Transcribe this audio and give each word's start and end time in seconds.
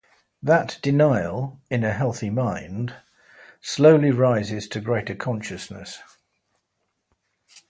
That 0.41 0.79
denial, 0.81 1.61
in 1.69 1.83
a 1.83 1.93
healthy 1.93 2.31
mind, 2.31 2.95
slowly 3.61 4.09
rises 4.09 4.67
to 4.69 4.79
greater 4.81 5.13
consciousness. 5.13 5.99